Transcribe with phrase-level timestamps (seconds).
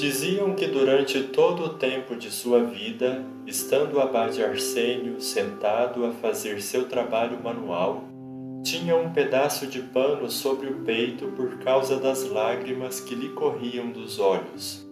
[0.00, 6.10] Diziam que durante todo o tempo de sua vida, estando o abade Arsênio sentado a
[6.10, 8.04] fazer seu trabalho manual,
[8.64, 13.90] tinha um pedaço de pano sobre o peito por causa das lágrimas que lhe corriam
[13.90, 14.88] dos olhos.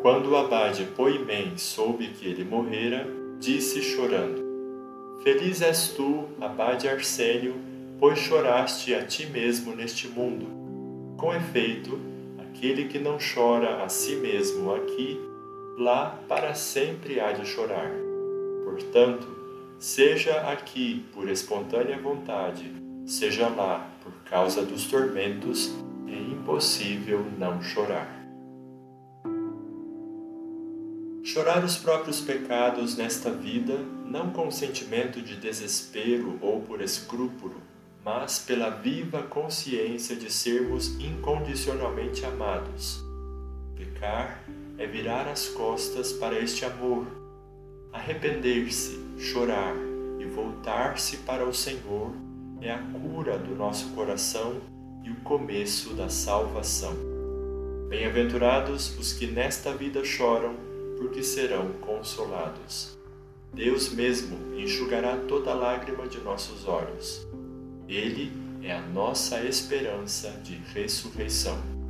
[0.00, 3.04] Quando o abade Poimém soube que ele morrera,
[3.40, 4.40] disse chorando:
[5.24, 7.56] Feliz és tu, abade Arsênio,
[7.98, 10.46] pois choraste a ti mesmo neste mundo.
[11.16, 12.11] Com efeito,
[12.52, 15.18] aquele que não chora a si mesmo aqui,
[15.78, 17.90] lá para sempre há de chorar.
[18.64, 19.26] Portanto,
[19.78, 22.70] seja aqui por espontânea vontade,
[23.06, 25.72] seja lá por causa dos tormentos,
[26.06, 28.20] é impossível não chorar.
[31.24, 37.56] Chorar os próprios pecados nesta vida, não com sentimento de desespero ou por escrúpulo,
[38.04, 43.04] mas pela viva consciência de sermos incondicionalmente amados.
[43.76, 44.44] Pecar
[44.76, 47.06] é virar as costas para este amor,
[47.92, 49.74] arrepender-se, chorar
[50.18, 52.12] e voltar-se para o Senhor
[52.60, 54.60] é a cura do nosso coração
[55.04, 56.94] e o começo da salvação.
[57.88, 60.54] Bem-aventurados os que nesta vida choram,
[60.96, 62.96] porque serão consolados.
[63.52, 67.26] Deus mesmo enxugará toda lágrima de nossos olhos.
[67.92, 68.32] Ele
[68.62, 71.81] é a nossa esperança de ressurreição.